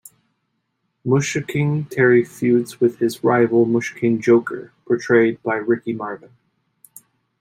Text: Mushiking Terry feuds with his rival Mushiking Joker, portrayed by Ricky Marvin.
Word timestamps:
Mushiking 1.05 1.87
Terry 1.87 2.25
feuds 2.25 2.79
with 2.81 2.97
his 2.97 3.23
rival 3.23 3.67
Mushiking 3.67 4.19
Joker, 4.19 4.73
portrayed 4.87 5.43
by 5.43 5.57
Ricky 5.57 5.93
Marvin. 5.93 6.31